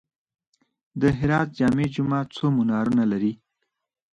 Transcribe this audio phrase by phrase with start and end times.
[1.01, 3.33] د هرات جامع جومات څو منارونه لري؟